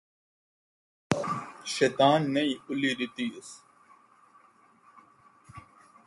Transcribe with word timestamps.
شیطان 1.73 2.19
نیں 2.33 2.51
اُلّی 2.69 2.91
ݙتی 2.97 3.25
ہِس 3.33 3.49